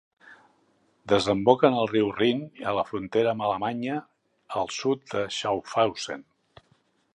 Desemboca 1.11 1.69
en 1.69 1.77
el 1.81 1.89
riu 1.91 2.09
Rin 2.21 2.41
a 2.71 2.73
la 2.79 2.85
frontera 2.89 3.35
amb 3.37 3.45
Alemanya, 3.49 4.01
al 4.63 4.75
sud 4.79 5.05
de 5.15 5.23
Schaffhausen. 5.39 6.29